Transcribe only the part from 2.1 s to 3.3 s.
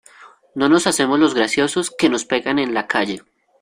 pegan en la calle.